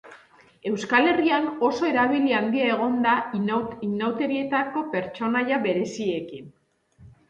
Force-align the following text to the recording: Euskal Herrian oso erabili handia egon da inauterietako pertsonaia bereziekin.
Euskal 0.69 1.09
Herrian 1.11 1.45
oso 1.67 1.91
erabili 1.91 2.35
handia 2.39 2.71
egon 2.77 2.97
da 3.05 3.15
inauterietako 3.83 4.87
pertsonaia 4.99 5.65
bereziekin. 5.71 6.55